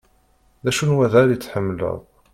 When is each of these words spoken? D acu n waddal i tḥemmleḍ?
D 0.63 0.65
acu 0.69 0.83
n 0.85 0.95
waddal 0.97 1.29
i 1.31 1.37
tḥemmleḍ? 1.37 1.99